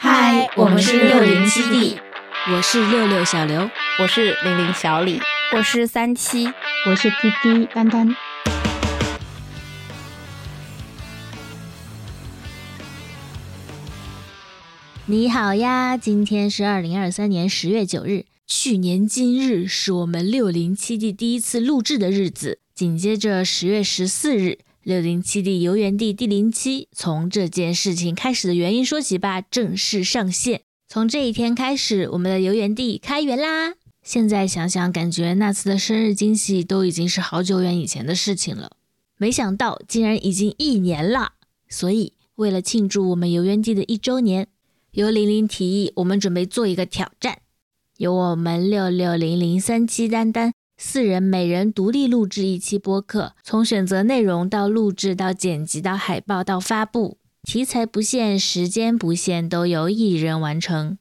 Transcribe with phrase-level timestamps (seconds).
[0.00, 2.00] 嗨，我们是六零七 D，
[2.52, 5.20] 我是六六小刘，我是零零小李，
[5.52, 6.52] 我是三七，
[6.86, 8.14] 我是滴滴丹丹。
[15.06, 18.26] 你好呀，今天是二零二三年十月九日。
[18.46, 30.62] 去年今日是我们六零七 D 第一次录制的日子，紧接着十月十四日，六零七 D 游园地第零期从这件事情开始的原因说起吧，正式上线。
[30.88, 33.74] 从这一天开始，我们的游园地开园啦。
[34.02, 38.72] 现在想想，感觉那次的生日惊喜都已经是好久远以前的事情了。
[39.18, 41.32] 没想到竟然已经一年了，
[41.68, 44.48] 所以为了庆祝我们游园地的一周年。
[44.92, 47.40] 由玲玲提议，我们准备做一个挑战，
[47.98, 60.96] 由我们六六零零三七丹丹四人每人独立录制一期播客，从选择内容到录制到剪辑到海报到发布，题材不限，时间不限，都由一人完成。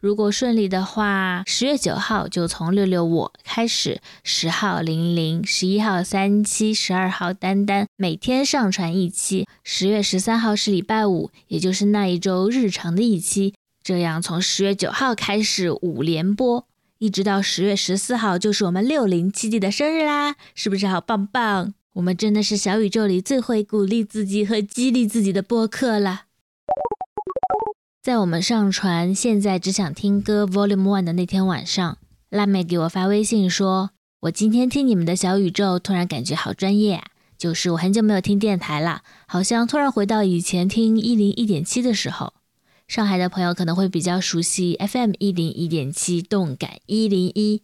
[0.00, 9.46] 如果顺利的话，十月九号就从六六我开始，十号零零，十一号三七，十二号丹丹，每天上传一期。
[9.62, 13.54] 十月十三号是礼拜五，也就是那一周日常的一期。
[13.80, 16.66] 这样从十月九号开始五连播，
[17.00, 21.72] 一直到十月十四号就是我们六零七 D 的生日啦，是不是好棒棒？
[21.94, 26.24] 我们真的是小宇宙里最会鼓励自己和激励自己的播客了。
[28.02, 31.96] 在我们上传现在只想听歌 Volume One 的那天晚上，
[32.28, 37.06] 辣妹给我发微信说：“我今天听你们的小宇宙，突然感觉好专业啊！
[37.38, 42.34] 就是我很久没有听电台了，好像突然回到以前听一零一点七的时候。
[42.90, 47.62] 上海的朋友可能会比较熟悉 FM 一零一点七动感一零一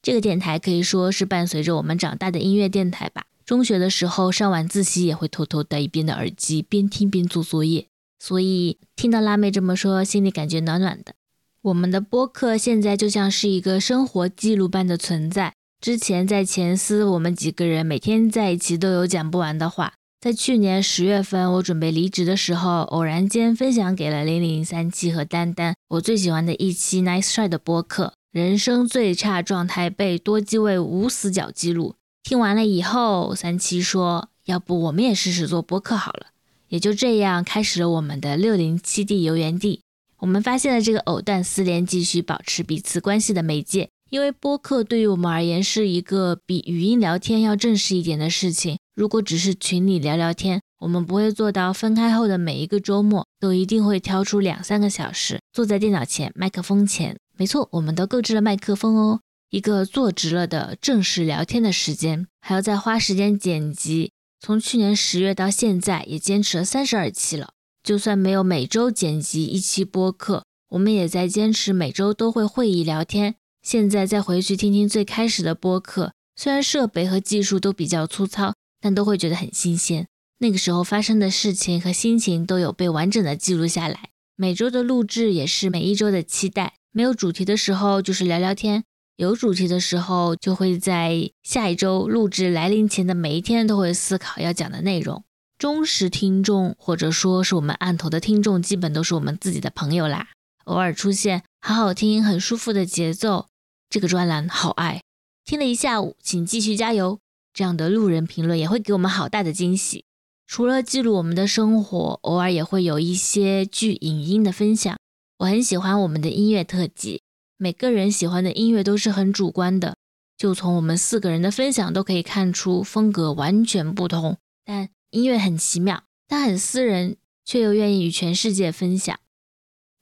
[0.00, 3.24] 这个电台，可以说是伴随着我们长大的音乐电台吧。
[3.44, 7.88] 中学的时候上晚自习也会偷偷戴一边的耳机，边听边做作业。”
[8.20, 11.14] 所以听到辣妹这么说，心里感觉暖暖的。
[11.62, 15.52] 我们的播客现在就像是一个生活记录般的存在。
[15.80, 19.94] 之前在前司，我们几个人每天在一起都有讲不完的话。
[20.20, 31.94] 在去年十月份，我准备离职的时候，偶然间分享给了零零三七和丹丹我最喜欢的一期 Nice Try 的播客，人生最差状态被多机位无死角记录。
[32.22, 36.26] 听完了以后，三七说：“要不我们也试试做播客好了。”
[36.68, 39.80] 也就这样开始了我们的六零七 D 游园地。
[40.18, 48.76] 我们发现了这个藕断丝连、继续保持彼此关系的媒介，因为播客对于我们而言是一个比语音聊天要正式一点的事情。
[49.00, 57.16] 如果只是群里聊聊天，我们不会做到分开后的每一个周末都一定会挑出两三个小时坐在电脑前、麦克风前。
[57.34, 64.12] 没错，我们都购置了麦克风哦，一个坐直了的正式聊天的时间，还要再花时间剪辑。
[64.38, 67.54] 从去年十月到现在，也坚持了三十二期了。
[67.82, 73.36] 就算没有每周剪辑一期播客，我们也在坚持每周都会会议聊天。
[73.62, 80.06] 现在再回去听听最开始的播客，虽然设备和技术都比较粗糙，但都会觉得很新鲜。
[80.38, 84.08] 那个时候发生的事情和心情都有被完整的记录下来。
[84.36, 86.74] 每周的录制也是每一周的期待。
[86.92, 88.82] 没有主题的时候，就是聊聊天。
[89.16, 95.22] 有主题的时候，就会在下一周录制来临前的每一天都会思考要讲的内容。
[95.58, 100.28] 忠实听众或者说是我们案头的听众，基本都是我们自己的朋友啦。
[100.64, 103.48] 偶尔出现好好听、很舒服的节奏，
[103.90, 105.02] 这个专栏好爱，
[105.44, 107.18] 听了一下午，请继续加油。
[107.52, 110.04] 这样的路人评论也会给我们好大的惊喜。
[110.46, 114.96] 除了记录我们的生活，偶尔也会有一些剧影音的分享。
[115.38, 117.22] 我很喜欢我们的音乐特辑。
[117.56, 119.96] 每个人喜欢的音乐都是很主观的，
[120.36, 124.38] 就从我们四个人的分享都可以看出风格完全不同。
[124.64, 129.18] 但音乐很奇妙，它很私人，却又愿意与全世界分享。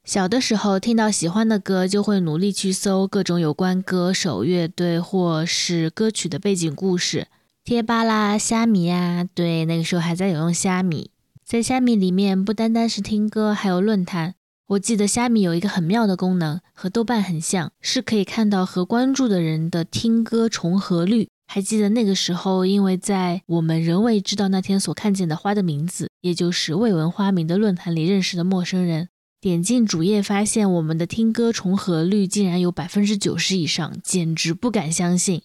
[0.05, 7.27] 小的时候听到喜欢的歌，就会努力去搜各种有关歌手、乐队或是歌曲的背景故事，
[7.69, 11.11] 贴吧啦、虾米啊，对，那个时候还在有用虾米。
[11.45, 14.37] 在虾米里面，不单单是听歌，还有论坛。
[14.69, 21.29] 我记得虾米有一个很妙的功能，和豆瓣很像，是可以看到和关注的人的听歌重合率。
[21.47, 29.11] 还记得那个时候，因为在我们仍未知道那天所看见的花的名字，也就是未闻花名的论坛里认识的陌生人，
[29.43, 35.43] 点进主页发现我们的听歌重合率竟然有百分之九十以上，简直不敢相信。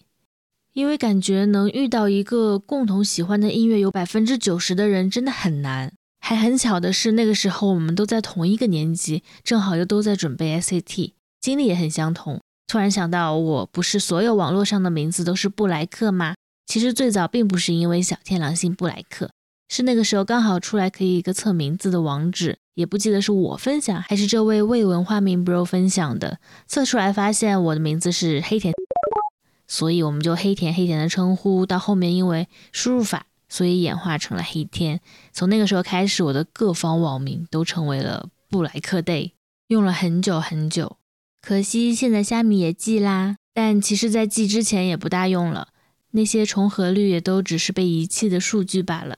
[0.74, 5.94] 因为感觉能遇到一个共同喜欢的音乐有百分之九十的人真的很难。
[6.20, 11.12] 还很巧的是，那个时候我们都在同一个年级，正好又都在准备 SAT，
[11.42, 12.40] 经历也很相同。
[12.66, 16.34] 突然想到，我不是所有网络上的名字都是布莱克吗？
[16.66, 19.30] 其实最早并不是因为小天狼星布莱克，
[19.70, 28.74] 是那个时候刚好出来可以一个测名字的网址，也不记得是我分享还是这位未文化名 bro 分享的，测出来发现我的名字是黑田，
[29.74, 35.02] 所以我们就黑田黑田的称呼，到后面因为输入法，所以演化成了黑天。
[35.32, 39.32] 从那个时候开始，我的各方网名都成为了布莱克 day，
[39.70, 40.98] 用了很久很久。
[41.42, 45.70] 可惜现在虾米也记啦，但其实在记之前也不大用了，
[46.12, 49.18] 那些重合率也都只是被遗弃的数据罢了。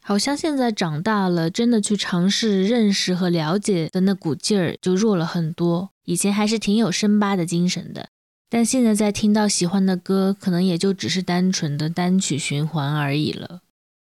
[0.00, 5.90] 好像现在长大了，真的去尝试认识和了解的那股劲儿就弱了很多。
[6.06, 8.08] 以前还是挺有深扒的精神的，
[8.52, 13.60] 但现在在听到喜欢的歌，可能也就只是单纯的单曲循环而已了。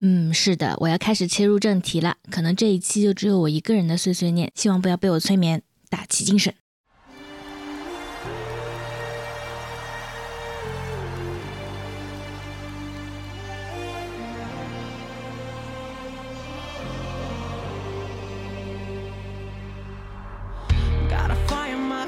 [0.02, 2.18] 嗯，是的，我要开始切入正题了。
[2.32, 6.54] 可能这一期就只有我一个人的碎碎念，希望不要被我催眠，打起精神。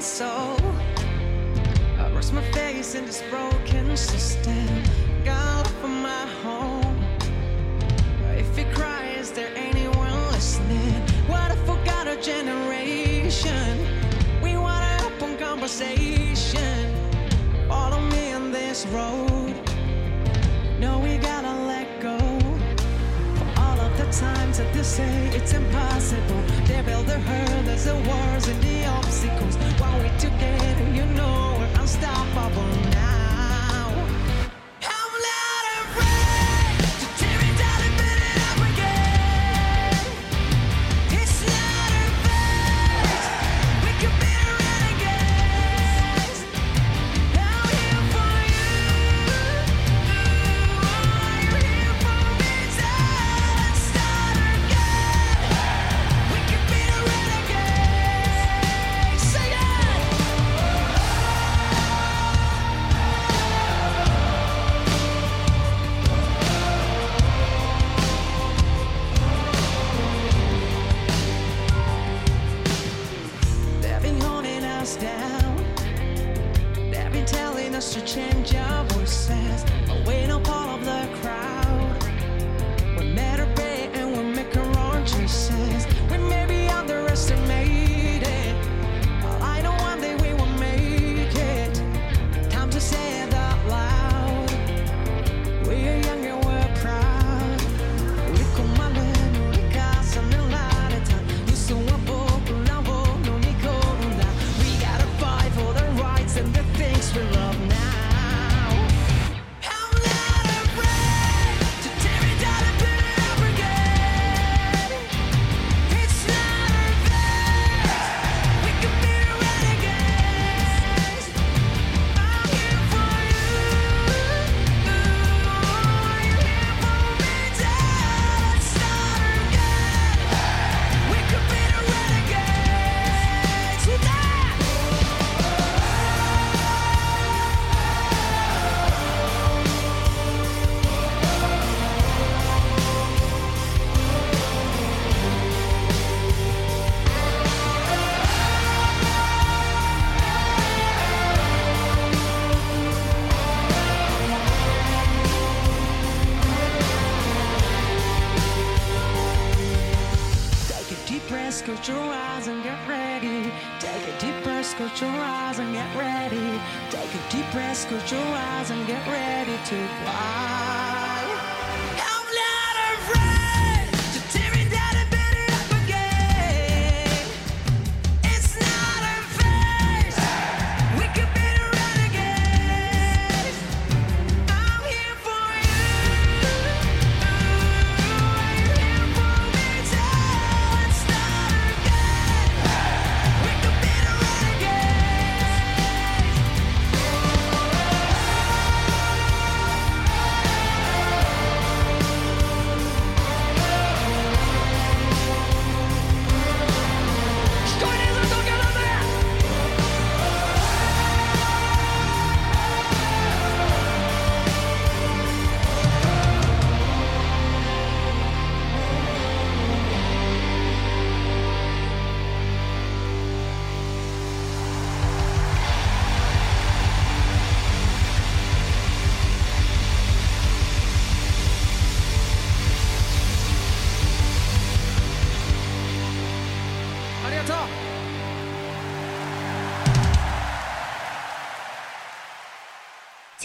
[0.06, 0.65] soul.
[2.26, 4.66] I my face in this broken system.
[5.24, 6.98] God for my home.
[8.34, 11.02] If you cry, is there anyone listening?
[11.28, 11.76] What if we
[12.08, 13.78] a generation?
[14.42, 16.94] We want an open conversation.
[17.68, 19.54] Follow me on this road.
[20.80, 22.18] No, we gotta let go.
[23.38, 27.94] For all of the times that they say it's impossible, they build the hurdles, the
[27.94, 29.54] wars, and the obstacles.
[29.78, 31.35] While we together, you know
[32.36, 32.85] if
[77.76, 81.45] us to change our voices, but we don't of the crowd.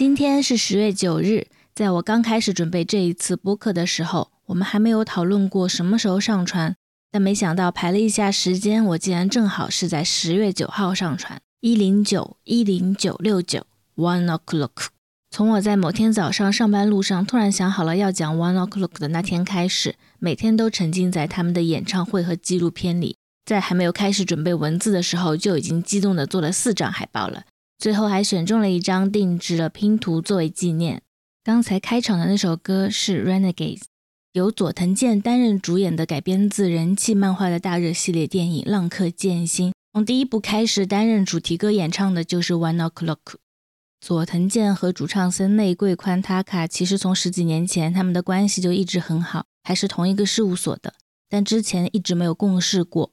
[0.04, 6.74] 今天是十月九日，在我刚开始准备这一次播客的时候，我们还没有讨论过什么时候上传，
[7.12, 14.88] 但没想到排了一下时间，我竟然正好是在十月九号上传，一零九一零九六九 one o'clock。
[15.30, 23.14] 从我在某天早上上班路上突然想好了要讲 one o'clock 的那天开始，每天都沉浸在他们的演唱会和纪录片里，
[23.46, 27.44] 在还没有开始准备文字的时候，就已经激动地做了四张海报了。
[27.82, 31.02] 最后还选中了一张定制了拼图作为纪念。
[31.42, 33.78] 刚才开场的那首歌是《Renegades》，
[34.34, 39.70] 由佐藤健担任主演的改编自人气漫画的大热系列电影《浪客剑心》。
[39.92, 43.16] 从第一部开始担任主题歌演唱的就是《One O'Clock》。
[44.00, 50.94] 佐藤健和主唱森内贵宽塔卡其实从十几年前他们的关系就一直很好，还是同一个事务所的，
[51.28, 53.10] 但之前一直没有共事过。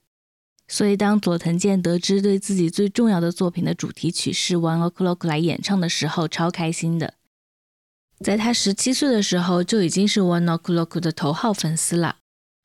[0.71, 7.15] 所以，当佐藤健得知对自己最重要的作品的主题曲是《One O'Clock》来演唱的时候，超开心的。
[8.23, 12.17] 在他十七岁的时候，就已经是《One O'Clock》的头号粉丝了。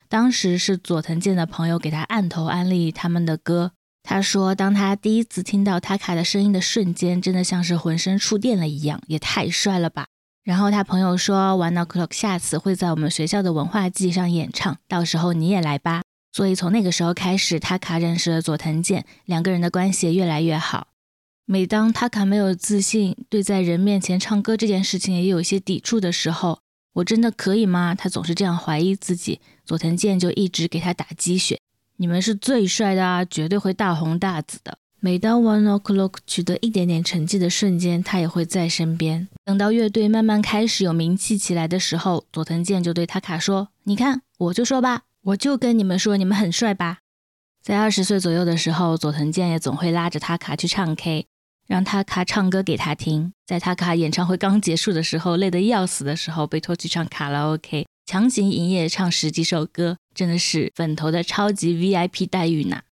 [0.07, 3.71] 当时是佐藤健的朋友给他按头安利他们的歌。
[4.03, 10.05] 他说，当他第一次听到塔卡的声音的瞬间，真的像是浑身触电了一样，也太帅了吧！
[10.43, 16.03] 然后他朋友说，《One O'Clock》下次会在我们学校的文化季上演唱，到时候你也来吧。
[16.35, 20.87] 所以从那个时候开始，塔卡认识了佐藤健，两个人的关系越来越好。
[21.45, 26.59] 每当塔卡没有自信，对在人面前唱歌这件事情也有一些抵触的时候，
[26.95, 27.95] 我真的可以吗？
[27.95, 31.57] 他总是这样怀疑自己，佐藤健就一直给他打鸡血。
[31.95, 34.77] 你们是最帅的啊，绝对会大红大紫的。
[34.99, 39.29] 每当 One O'Clock 取得一点点成绩的瞬间，他也会在身边。
[39.45, 46.99] 等到乐队慢慢开始有名气起来的时候，佐藤健就对塔卡说：“你看，我就说吧。”我就跟你们说，你们很帅吧？
[47.63, 51.25] 在二十岁左右的时候，佐藤健也总会拉着他卡去唱 K，
[51.67, 53.33] 让他卡唱歌给他听。
[53.43, 62.83] 在他卡演唱会刚结束的时候，累得要死的时候，被拖去唱卡拉 OK，强行营业唱十几首歌，真的是粉头的超级 VIP 待遇呢。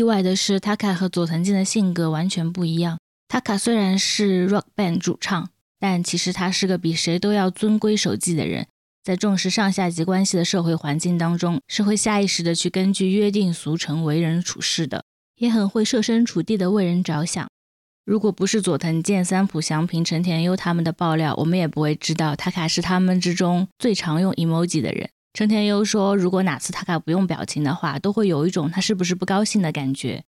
[0.00, 2.98] 意外的是，Taka 和佐藤健的性格完全不一样。
[3.28, 8.66] Taka 虽然是 Rock Band 主唱，但其实他是个比谁都要遵规守纪的人。
[9.04, 15.04] 在重视上下级关系的社会环境当中，是会下意识的去根据约定俗成为人处事的，
[15.36, 17.46] 也很会设身处地的为人着想。
[18.06, 25.10] 如果不是佐藤健、三浦祥平、陈田优他们的爆料，我们也不会知道塔卡是他们之中最常用 emoji 的人。
[25.32, 30.24] 陈田优说，如果哪次塔卡不用表情的话，都会有一种他是不是不高兴的感觉。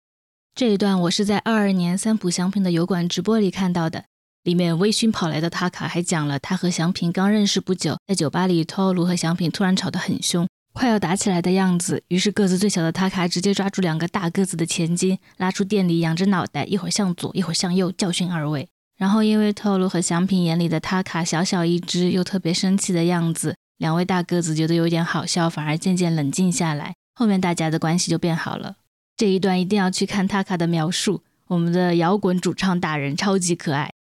[0.55, 4.05] 这一段我是在二二年三浦祥平的油管直播里看到的。
[4.43, 12.03] 里面微醺跑来的塔卡还讲了他和祥平刚认识不久，在酒吧里托鲁和祥平突然吵得很凶，快要打起来的样子。
[12.09, 18.69] 于是个子最小的塔卡直接抓住两个大个子的前襟，拉出店里，仰着脑袋，一会儿向左，一会儿向右，教训二位。
[18.97, 26.95] 然后因为透露和祥平眼里的塔卡小小一只又特别生气的样子，两位大个子觉得有点好笑，反而渐渐冷静下来。
[27.15, 28.77] 后面大家的关系就变好了。
[29.17, 33.91] 这一段一定要去看塔卡的描述，我们的摇滚主唱大人超级可爱。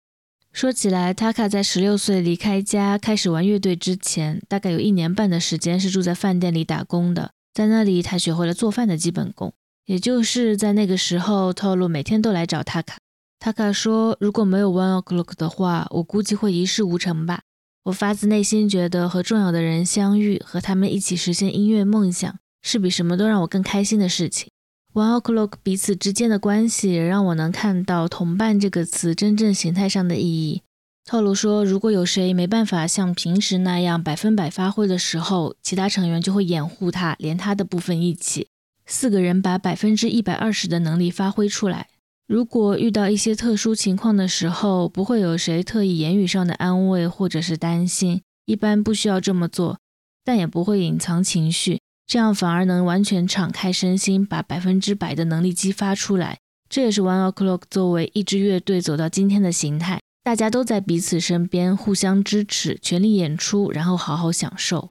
[0.52, 7.30] 说起来，Taka 在十六岁离开家开始玩乐队之前，大概有一年半的时间是住在饭店里打工的。
[7.54, 9.54] 在那里，他学会了做饭的基本功。
[9.86, 12.96] 也就是在那个时候，透露每天都来找 Taka。
[13.42, 17.40] Taka 说：“如果没有 One O'clock 的话，我估计会一事无成吧。
[17.84, 24.50] 我发自内心觉得和重要的人相遇，和他们一起实现音乐梦想，是比什么都让我更开心的事情。”
[24.92, 30.62] One o'clock 彼此之间的关系，也让我能看到“同伴”这个词真正形态上的意义。
[31.04, 38.48] 透露说，如果有谁没办法像平时那样百分百发挥的时候，其他成员就会掩护他，连他的部分一起，
[38.84, 41.88] 四个人把百分之一百二十的能力发挥出来。
[42.30, 49.80] 如果遇到一些特殊情况的时候，不会有谁特意言语上的安慰或者是担心，一般不需要这么做，
[50.24, 51.80] 但也不会隐藏情绪。
[52.06, 56.38] 这样反而能完全敞开身心，把百分之百的能力激发出来。
[56.68, 59.98] 这也是 One O'clock 作为一支乐队走到今天的形态。
[60.22, 64.90] 大家都在彼此身边，互相支持，全力演出，然后好好享受。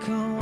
[0.00, 0.39] 相変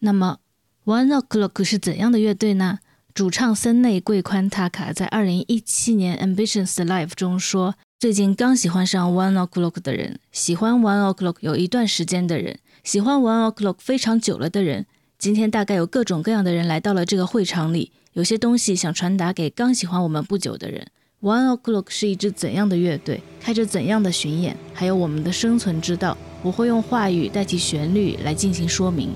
[0.00, 0.38] 那么
[0.84, 2.78] ，One O'clock 是怎样的乐队呢？
[3.12, 14.86] 主唱森内贵宽塔卡在二零一七年《Ambitions Life》中说：“最近刚喜欢上 One O'clock 的人，喜欢 One O'clock 有一段时间的人，喜欢 One O'clock 非常久了的人，
[15.18, 20.86] 今天大概有各种各样的人来到了这个会场里，有些东西想传达给刚喜欢我们不久的人。”
[21.20, 23.20] One O'clock 是一支怎样的乐队？
[23.40, 24.56] 开着怎样的巡演？
[24.72, 29.10] 还有我们的生存之道，我会用话语代替旋律来进行说明。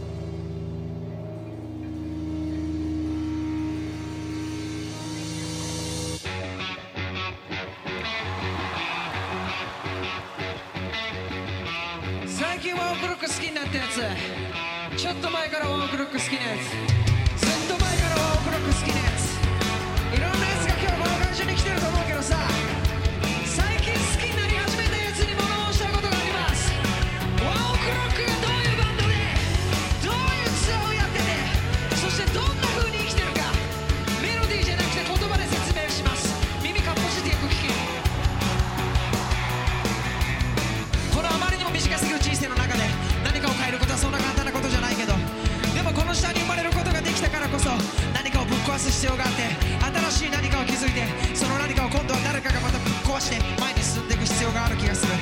[51.95, 55.15] 今度は誰かがまたぶっ壊して前に進んでいく必要がある気がする。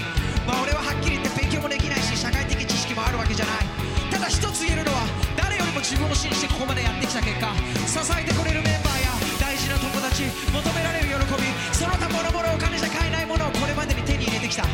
[0.48, 3.68] まあ俺ははっきり言って勉強もできないし社会的知識もあるわけじゃない。
[4.08, 5.04] ただ一つ言えるのは
[5.36, 7.52] 誰よりも自分を信じてここまでやってきた結果
[7.84, 11.44] 支えてくれるメンバーや大事な友達求められる喜び
[11.76, 14.64] その他もろもろお金じゃ買えないものをこれまでに手に入れてきた。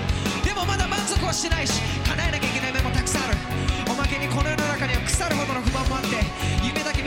[0.47, 3.43] でもまだ満足はしてないし叶えなきゃいけない面もたくさんある。
[3.91, 6.23] おまけにこの世の中には腐るほどの不満もあって
[6.63, 6.98] 夢だけ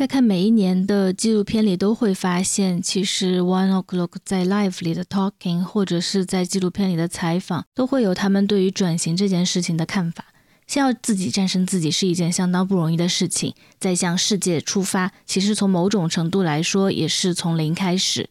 [0.00, 10.24] 在看每一年的纪录片里，都会发现，其实 One O'clock 在 Live 里的 Talking，或者是在纪录片里的采访，都会有他们对于转型这件事情的看法。
[10.66, 18.30] 先要自己战胜自己是一件相当不容易的事情，再向世界出发，其实从某种程度来说，也是从零开始。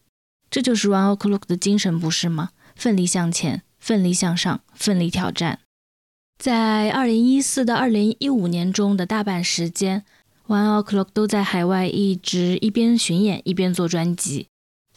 [0.49, 2.49] 这就是 One O'clock 的精神，不是吗？
[2.75, 5.60] 奋力向前，奋力向上，奋力挑战。
[6.39, 10.05] 在二零一四到二零一五年中的大半时间
[10.50, 14.48] ，One O'clock 都在海外一直一边巡演一边做专辑。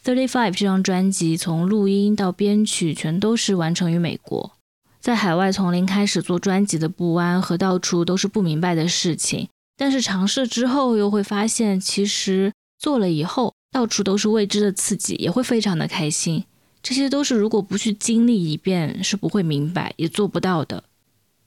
[0.03, 4.53] Thirty Five 这张专辑从录音到编曲全都是完成于美国。
[4.99, 16.43] 在海外从零开始做专辑的不安和到处都是不明白的事情，但是尝试之后又会发现，其实做了以后到处都是未知的刺激，也会非常的开心。
[16.81, 20.83] 这些都是如果不去经历一遍是不会明白也做不到的。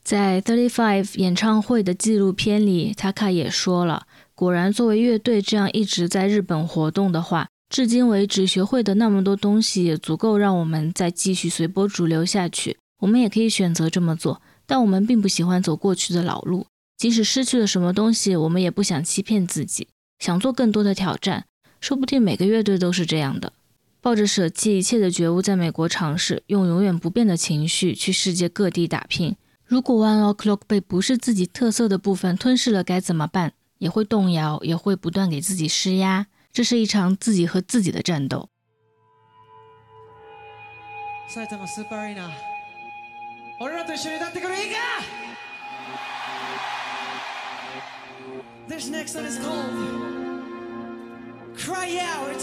[0.07, 12.77] 在 Thirty Five 演唱会的纪录片里，Taka 也说了，果然作为乐队这样一直在日本活动的话，至今为止学会的那么多东西也足够让我们再继续随波逐流下去。
[13.01, 16.69] 我们也可以选择这么做，但我们并不喜欢走过去的老路。
[16.97, 19.89] 即使失去了什么东西，我们也不想欺骗自己，
[20.21, 21.47] 想做更多的挑战。
[21.81, 23.53] 说不定每个乐队都是这样的，
[24.01, 29.35] 抱着舍弃一切的觉悟，在美国尝试用永远不变的情绪去世界各地打拼。
[29.66, 33.54] 如果 One O'clock 被不是自己特色的部分吞噬了，该怎么办？
[33.78, 36.28] 也会动摇，也会不断给自己施压。
[36.52, 38.50] 这是一场自己和自己的战斗。
[43.64, 44.80] 俺らと一緒に歌ってくれいいか
[48.68, 49.70] This next one is called
[51.56, 52.42] Cry Out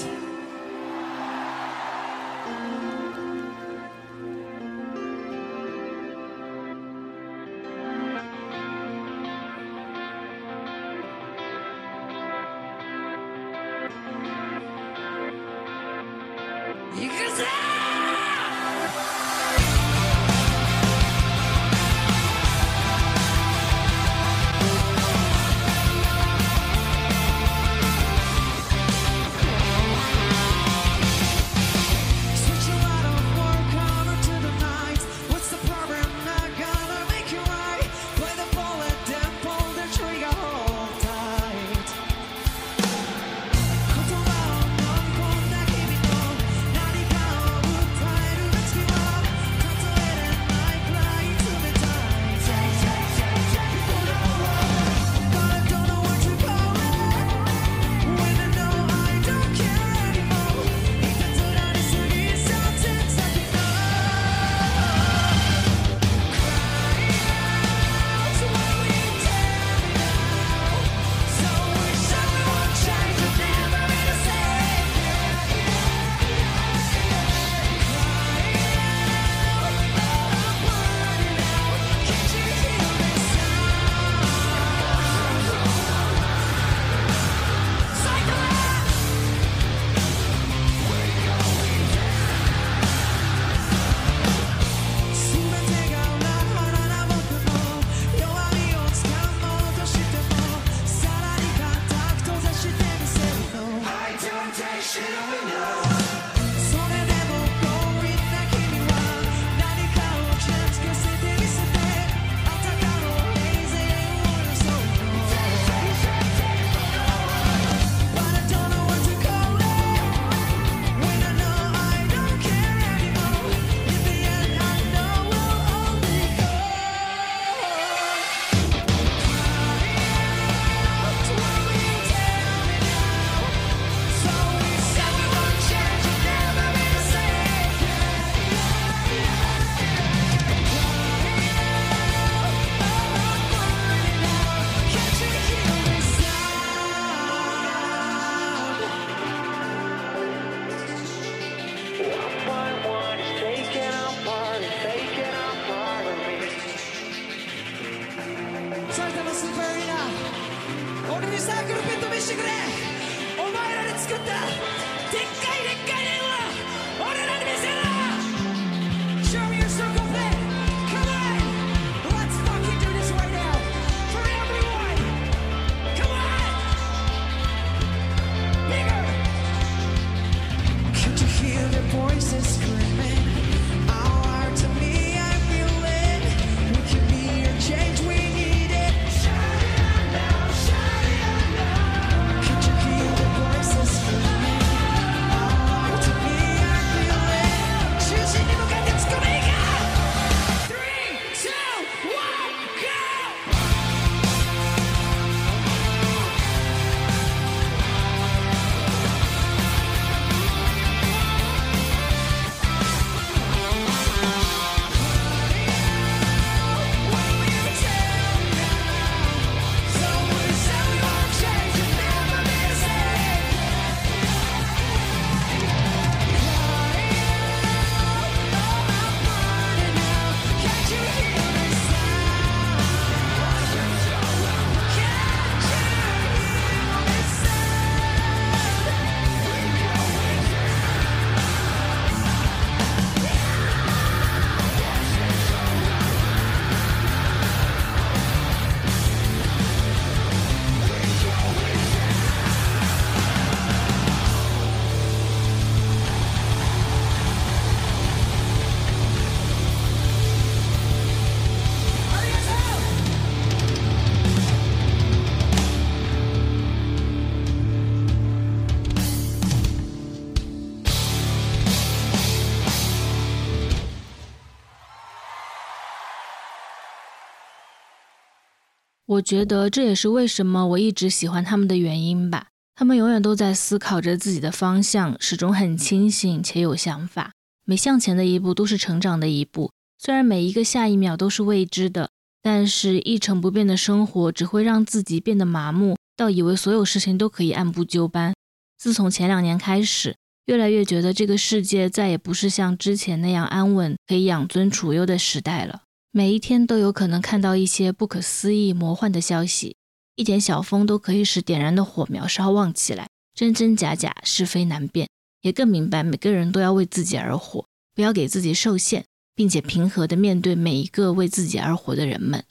[279.13, 282.47] 我觉得这也是为什么我一直喜欢他们的原因吧。
[282.75, 287.31] 他们永远都在思考着自己的方向，始终很清醒且有想法。
[287.65, 292.09] 每向前的一步都是成长的一步，虽然每一个下一秒都是未知的，
[292.41, 298.33] 但是一成不变的生活只会让自己变得麻木，到以为所有事情都可以按部就班。
[298.79, 300.15] 自从前两年开始，
[300.47, 305.83] 越来越觉得这个世界再也不是像之前那样安稳、可以养尊处优的时代了。
[306.15, 309.77] 每一天都有可能看到一些不可思议、魔幻的消息，
[310.15, 315.09] 一点小风都可以使点燃的火苗烧旺起来，真真假假，是非难辨。
[315.41, 322.43] 也更明白每个人都要为自己而活，不要给自己受限，并且平和地面对每一个为自己而活的人们。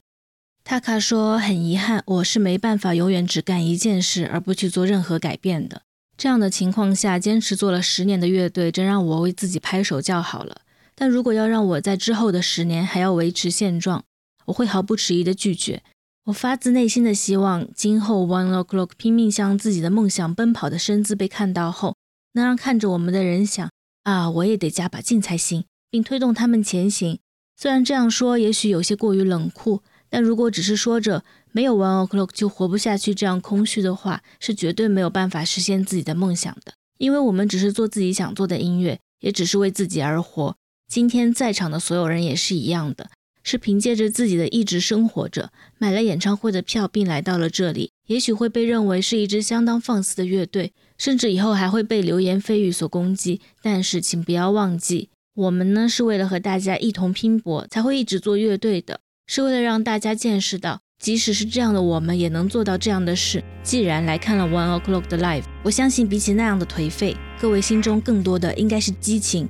[0.65, 5.83] 塔卡说：“很遗憾，我是没办法永远只干一件事而不去做任何改变的。
[6.17, 10.63] 这样的情况下，坚持做了十年的乐队，真让我为自己拍手叫好了。
[10.95, 14.05] 但如果要让我在之后的十年还要维持现状，
[14.47, 15.82] 我会毫不迟疑地拒绝。
[16.24, 21.97] 我发自内心的希望，今后 One O'clock 拼命向自己的梦想奔跑的身姿被看到后。”
[22.34, 23.68] 能让看着我们的人想
[24.05, 27.18] 啊，我也得加把劲才行，并推动他们前行。
[27.57, 36.72] 虽然这样说也许有些过于冷酷，但如果只是说着没有 One O'clock 就活不下去这样空虚的话，是绝对没有办法实现自己的梦想的。
[36.97, 40.57] 因为我们只是做自己想做的音乐，也只是为自己而活。
[40.93, 43.09] 今天在场的所有人也是一样的，
[43.43, 47.93] 是凭借着自己的意志生活着，买了演唱会的票，并来到了这里。
[48.09, 50.74] 也许会被认为是一支相当放肆的乐队。
[50.99, 63.43] 甚至以后还会被流言蜚语所攻击，但是请不要忘记，我们呢是为了和大家一同拼搏，才会一直做乐队的，是为了让大家见识到，即使是这样的我们也能做到这样的事。
[63.62, 69.49] 既然来看了 One O'clock 的 Live，我相信比起那样的颓废，各位心中更多的应该是激情。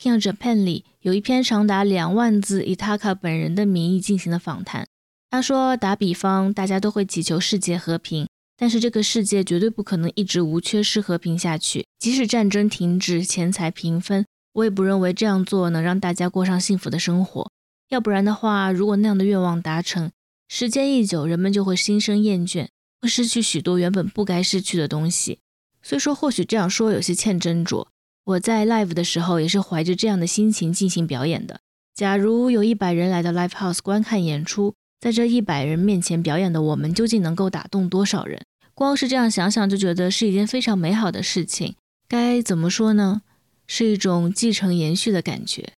[0.00, 4.86] 的《Rocking Japan》里，有一篇长达两万字以 Taka 本人的名义进行的访谈。
[5.28, 8.26] 他说：“打比方，大家都会祈求世界和平，
[8.56, 11.86] 但是这个世界绝对不可能一直无缺失和平下去。
[11.98, 14.24] 即使战争停止，钱财平分，
[14.54, 17.50] 我也不认为这样做能让大家过上幸福的生活。
[17.90, 20.10] 要不然的话，如果那样的愿望达成，
[20.48, 22.68] 时间一久，人们就会心生厌倦，
[23.00, 25.38] 会失去许多原本不该失去的东西。
[25.82, 27.86] 虽说或许这样说有些欠斟酌。”
[28.30, 31.58] 我在 live 的时候也是怀着这样的心情进行表演的。
[31.94, 38.40] 假如有一百人来到 live house 观看演出，在这一百人面前表演的我们究竟能够打动多少人？
[38.72, 41.74] 光是这样想想就觉得是一件非常美好的事情。
[42.06, 43.22] 该怎么说呢？
[43.66, 45.72] 是一种继承延续的感觉。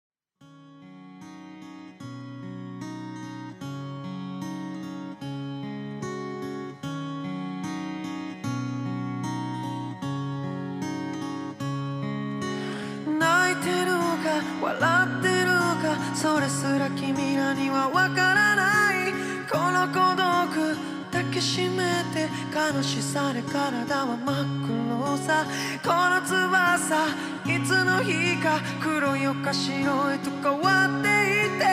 [14.62, 15.48] 笑ってる
[15.82, 15.98] か？
[16.14, 19.12] それすら君らにはわからない。
[19.50, 20.78] この孤独
[21.12, 25.46] 抱きしめて悲しさで体は真っ黒さ。
[25.84, 27.08] この翼
[27.48, 31.08] いつの日か黒よか白いと変わって
[31.48, 31.66] いて。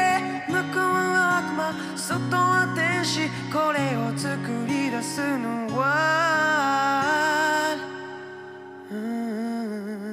[0.49, 5.85] 向こうは悪魔外は天使これを作り出すのは。
[8.91, 10.08] うん。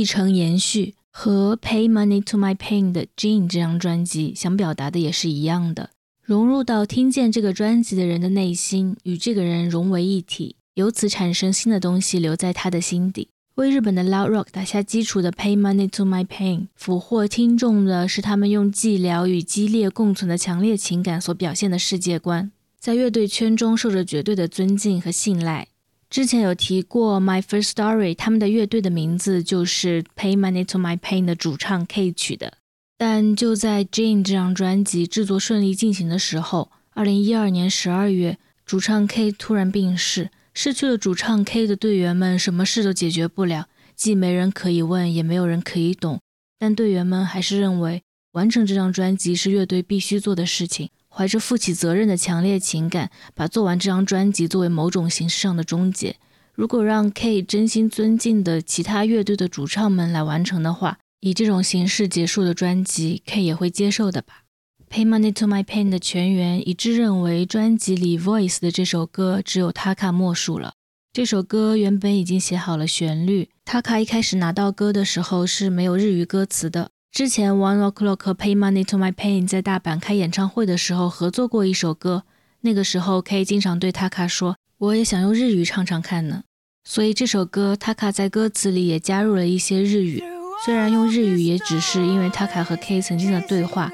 [0.00, 5.90] 继承延续，和《Pay Money to My Pain》的《Jean》这张专辑想表达的也是一样的，
[6.22, 13.28] 融入到听见这个专辑的人的内心，与这个人融为一体，由此产生新的东西留在他的心底。
[13.56, 25.68] 为日本的 Loud Rock 打下基础的《Pay Money to My Pain》，俘获听众的是他们用寂寥与激烈共存的强烈情感所表现的世界观，在乐队圈中受着绝对的尊敬和信赖。
[26.10, 32.54] 之前有提过 My First Story，他们的乐队的名字就是《Pay Money to My Pain》的主唱 K 取的。
[32.98, 40.30] 但就在《Jane》这张专辑制作顺利进行的时候，二零一二年十二月，主唱 K 突然病逝。
[40.52, 46.18] 失去了主唱 K 的队员们，什么事都解决不了，既没人可以问，也没有人可以懂。
[46.58, 48.02] 但队员们还是认为，
[48.32, 50.90] 完成这张专辑是乐队必须做的事情。
[51.12, 56.16] 怀着负起责任的强烈情感，把做完这张专辑作为某种形式上的终结。
[56.54, 64.44] 如果让 K 真心尊敬的其他乐队的主唱们来完成的话，以这种形式结束的专辑，K 也会接受的吧
[64.88, 70.74] ？Pay Money to My Pain 的全员一致认为，专辑里 Voice 的这首歌只有 Taka 莫属了。
[71.12, 76.90] 这首歌原本已经写好了旋律，Taka 一开始拿到歌的时候是没有日语歌词的。
[77.12, 82.22] 之前 One O'clock Pay Money to My Pain 在大阪开演唱会的时候合作过一首歌，
[82.60, 86.44] 那个时候 K 经常对 Taka 说：“我也想用日语唱唱看呢。”
[86.88, 90.22] 所以这首歌 Taka 在歌词里也加入了一些日语，
[90.64, 93.90] 虽然用日语也只是因为 Taka 和 K 曾经的对话，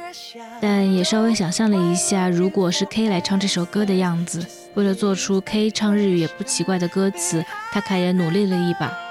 [0.61, 4.47] 但也稍微想象了一下，如果是 K 来唱这首歌的样子。
[4.75, 7.43] 为了做出 K 唱日语也不奇怪的歌词
[7.73, 9.06] ，Taka 也努力了一把。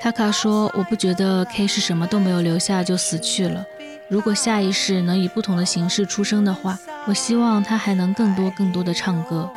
[0.00, 3.66] 塔卡说：“我不觉得 K 是什么都没有留下就死去了。
[4.08, 9.50] 如果下一世能以不同的形式出生的话，我希望他还能更多更多的唱歌。”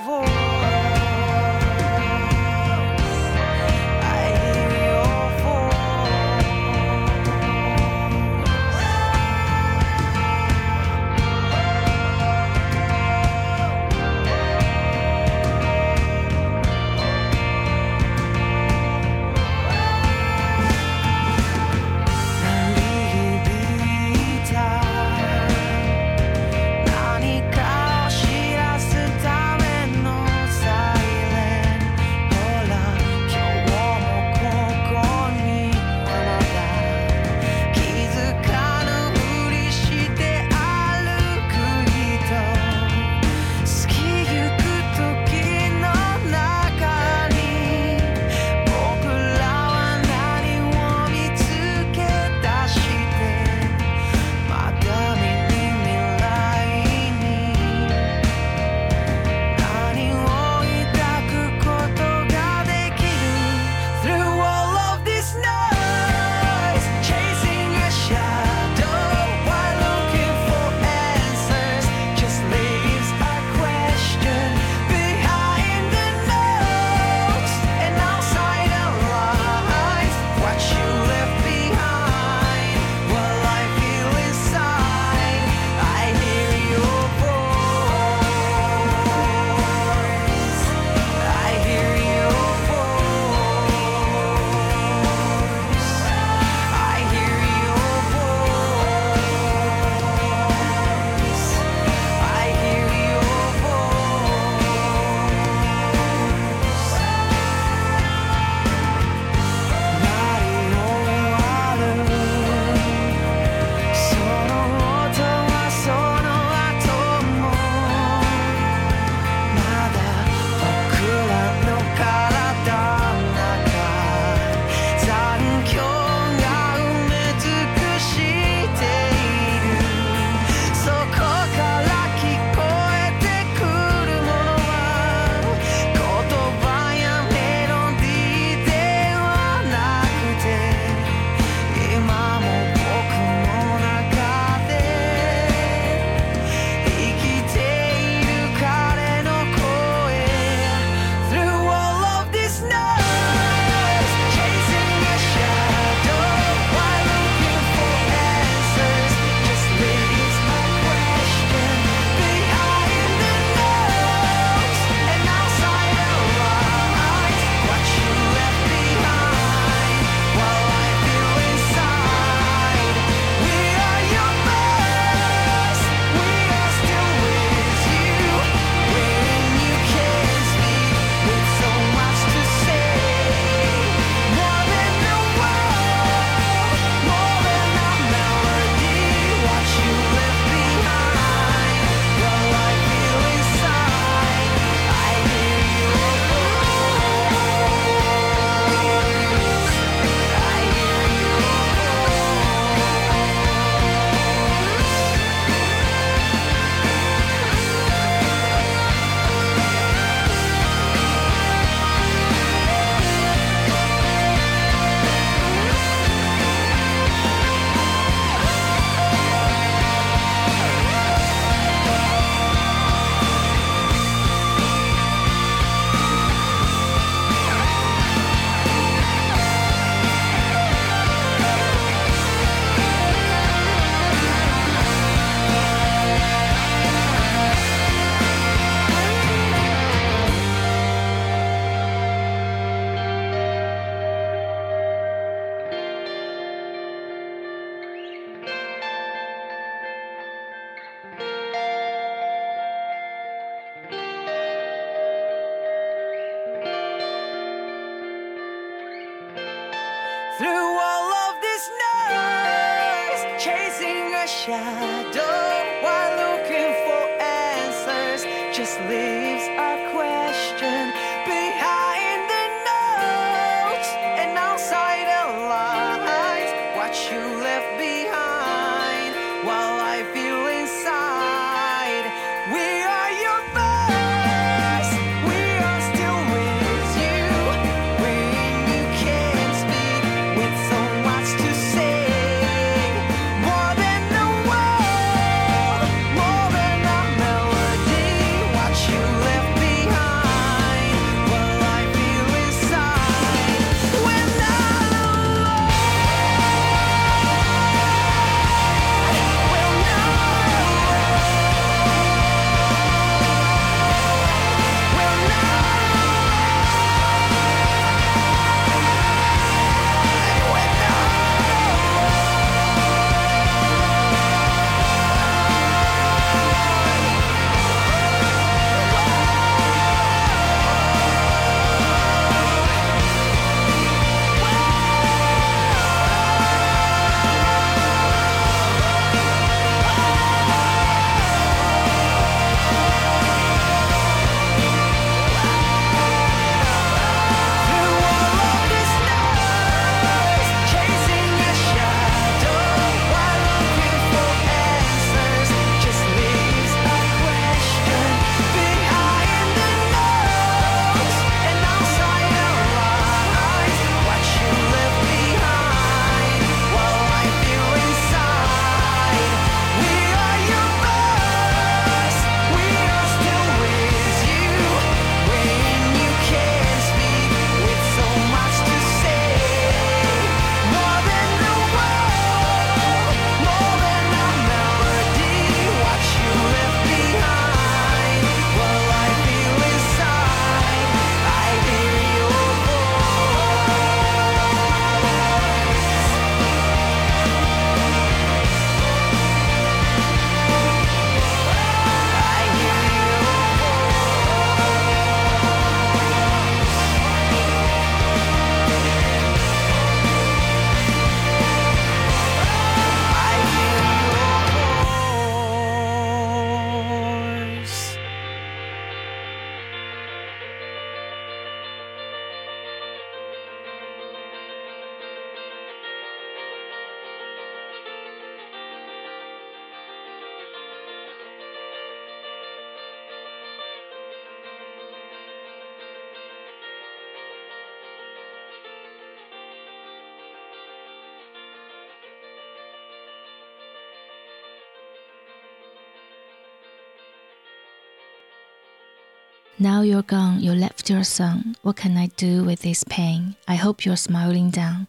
[449.62, 451.54] Now you're gone, you left your son.
[451.62, 453.36] What can I do with this pain?
[453.46, 454.88] I hope you're smiling down.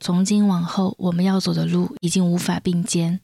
[0.00, 3.20] 从今往后，我们要走的路已经无法并肩。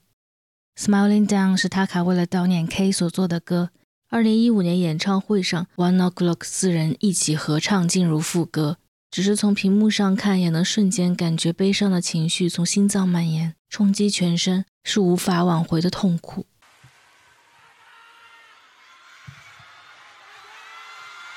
[0.79, 3.71] Smiling Down 是塔卡为了悼念 K 所做的歌。
[4.11, 8.77] 二零一五年演唱会上，One O'clock 四人一起合唱进入副歌，
[9.11, 16.47] 只是从屏幕上看，也能瞬间感觉悲伤的情绪从心脏蔓延，冲击全身，是无法挽回的痛苦。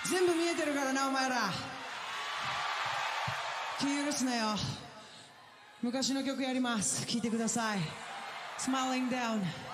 [0.09, 1.51] 全部見えてるからなお前ら。
[3.79, 4.55] 気許すなよ。
[5.83, 7.05] 昔の曲やります。
[7.05, 7.79] 聴いてください。
[8.57, 9.41] Smiling Down「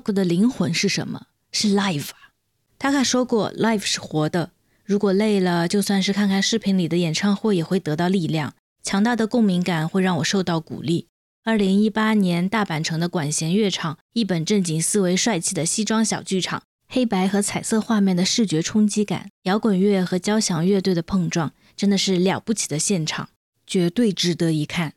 [0.00, 1.26] 的灵魂是什么？
[1.52, 2.32] 是 live 啊！
[2.78, 4.52] 他还说过，live 是活的。
[4.84, 8.54] 如果累了，就算是看看视频里的演唱会，也会得到力量。
[8.82, 11.06] 强大的共鸣感会让我受到鼓励。
[11.44, 23.28] 二零一八年大阪城的管弦乐场，一本正经思维帅气的西装小剧场，黑白和彩色画面的视觉冲击感，摇滚乐和交响乐队的碰撞，真的是了不起的现场，
[23.66, 24.94] 绝对值得一看。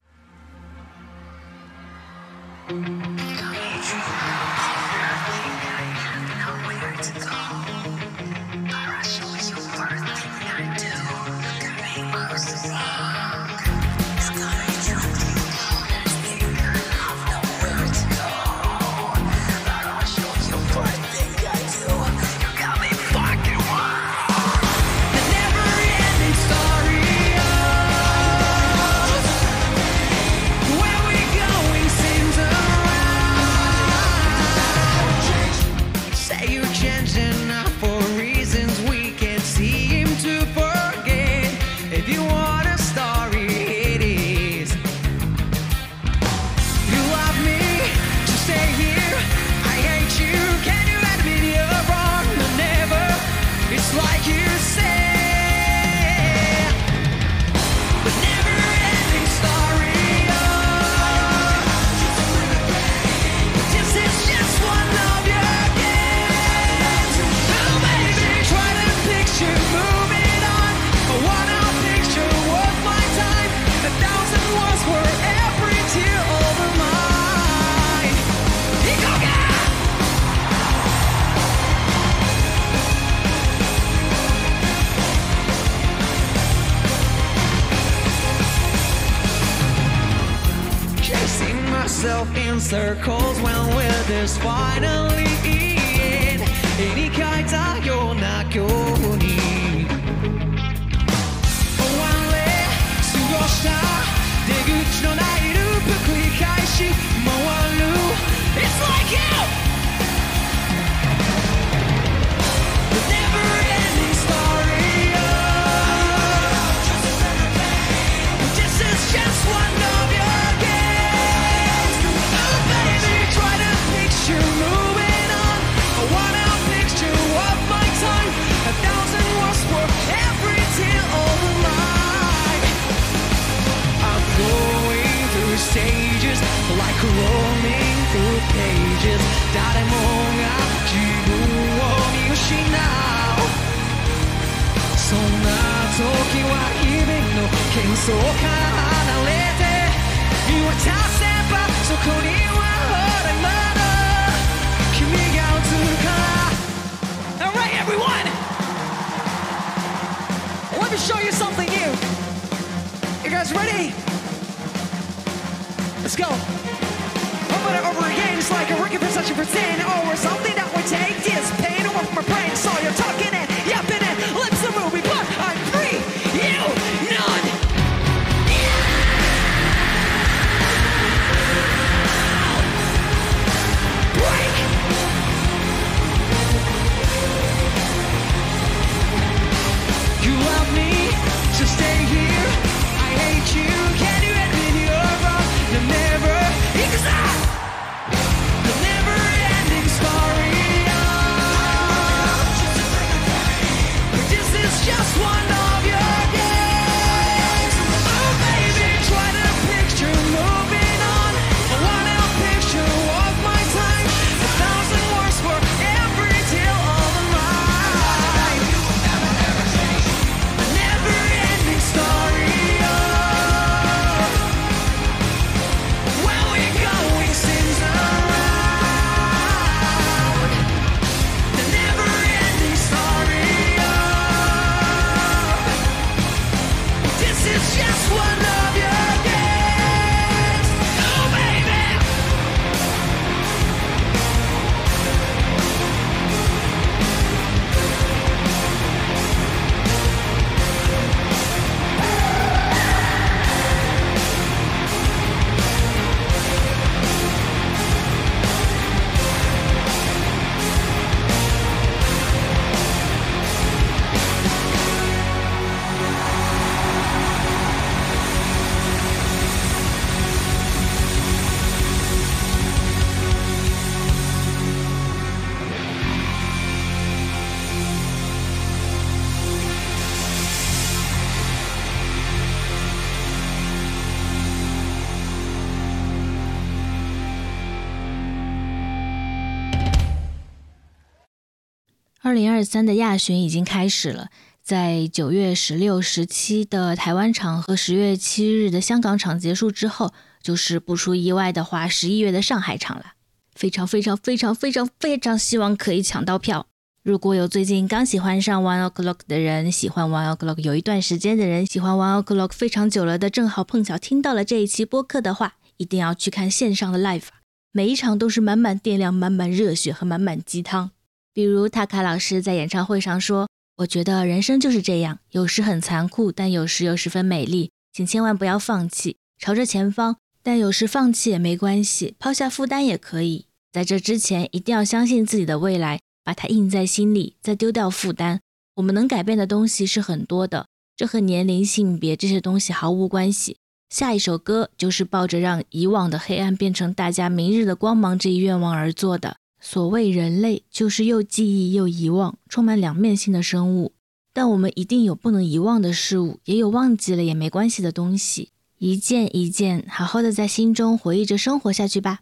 [292.34, 294.30] 二零二三的亚巡已经开始了，
[294.64, 300.12] 在九月十六、十七的台湾场和十月七日的香港场结束之后，
[300.42, 303.14] 就是不出意外的话，十一月的上海场了。
[303.54, 306.66] 非常非常非常非常非常希望可以抢到票。
[307.04, 317.26] 如果有最近刚喜欢上 One O'clock 的人，喜欢 One O'clock 有一段时间的人，喜欢 One O'clock 非常久了的，正好碰巧听到了这一期播客的话，一定要去看线上的 live，
[317.72, 320.90] 每一场都是满满电量、满满热血和满满鸡汤。
[321.34, 330.18] 比如塔卡老师在演唱会上说：“我觉得人生就是这样，有时很残酷，但有时又十分美丽，请千万不要放弃，朝着前方。
[330.42, 333.46] 但有时放弃也没关系，抛下负担也可以。
[333.72, 338.40] 在这之前，一定要相信自己的未来。”把它印在心里，再丢掉负担。
[338.76, 343.58] 我们能改变的东西是很多的，这和年龄、性别这些东西毫无关系。
[343.90, 349.36] 下一首歌就是抱着让以往的黑暗变成大家明日的光芒这一愿望而做的。
[349.66, 353.94] 所谓人类，就是又记忆又遗忘，充满两面性的生物。
[354.34, 358.50] 但我们一定有不能遗忘的事物，也有忘记了也没关系的东西。
[358.78, 362.20] 一件一件，好好的在心中回忆着生活下去吧。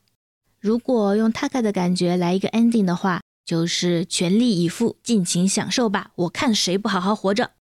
[0.60, 3.22] 如果用 Taka 的感觉来一个 ending 的话。
[3.44, 6.12] 就是全力以赴，尽情享受吧！
[6.16, 7.52] 我看谁不好好活着。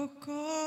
[0.00, 0.59] 心